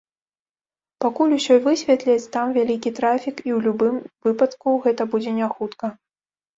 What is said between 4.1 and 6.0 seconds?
выпадку, гэта будзе няхутка.